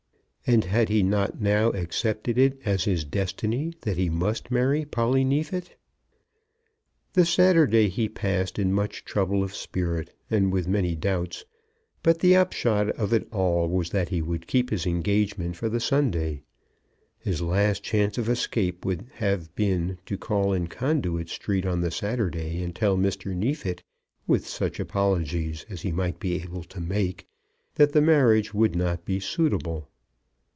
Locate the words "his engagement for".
14.71-15.69